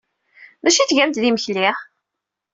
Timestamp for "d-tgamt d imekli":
0.85-1.69